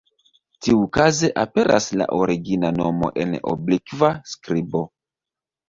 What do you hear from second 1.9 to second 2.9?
la origina